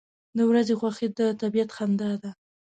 •د 0.37 0.39
ورځې 0.49 0.73
خوښي 0.79 1.07
د 1.17 1.19
طبیعت 1.41 1.69
خندا 1.77 2.11
ده. 2.21 2.31